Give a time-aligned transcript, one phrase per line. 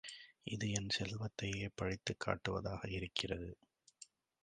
[0.43, 3.57] இது என் செல்வத்தையே பழித்துக் காட்டுவதாக இருக்கிறது.